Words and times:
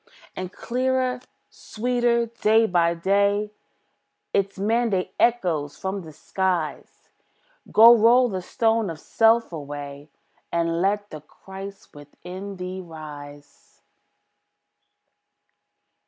And 0.35 0.51
clearer, 0.51 1.19
sweeter, 1.51 2.25
day 2.25 2.65
by 2.65 2.95
day, 2.95 3.51
Its 4.33 4.57
mandate 4.57 5.13
echoes 5.19 5.77
from 5.77 6.01
the 6.01 6.11
skies, 6.11 7.09
"Go 7.71 7.93
roll 7.95 8.27
the 8.27 8.41
stone 8.41 8.89
of 8.89 8.99
self 8.99 9.51
away, 9.53 10.09
And 10.51 10.81
let 10.81 11.11
the 11.11 11.21
Christ 11.21 11.93
within 11.95 12.55
thee 12.55 12.81
rise." 12.83 13.83